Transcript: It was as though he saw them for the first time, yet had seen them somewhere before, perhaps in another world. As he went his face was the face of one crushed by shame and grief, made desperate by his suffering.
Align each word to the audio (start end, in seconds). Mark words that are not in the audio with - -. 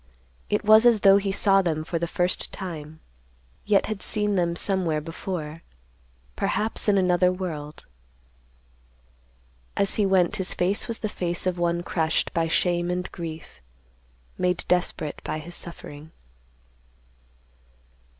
It 0.49 0.63
was 0.65 0.87
as 0.87 1.01
though 1.01 1.17
he 1.17 1.31
saw 1.31 1.61
them 1.61 1.83
for 1.83 1.99
the 1.99 2.07
first 2.07 2.51
time, 2.51 3.01
yet 3.65 3.85
had 3.85 4.01
seen 4.01 4.33
them 4.33 4.55
somewhere 4.55 4.99
before, 4.99 5.61
perhaps 6.35 6.89
in 6.89 6.97
another 6.97 7.31
world. 7.31 7.85
As 9.77 9.97
he 9.97 10.07
went 10.07 10.37
his 10.37 10.55
face 10.55 10.87
was 10.87 10.97
the 10.97 11.07
face 11.07 11.45
of 11.45 11.59
one 11.59 11.83
crushed 11.83 12.33
by 12.33 12.47
shame 12.47 12.89
and 12.89 13.11
grief, 13.11 13.61
made 14.39 14.65
desperate 14.67 15.21
by 15.23 15.37
his 15.37 15.55
suffering. 15.55 16.09